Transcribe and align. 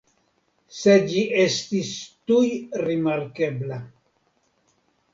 Sed 0.77 1.05
ĝi 1.11 1.21
estis 1.43 1.93
tuj 2.33 2.43
rimarkebla. 2.89 3.83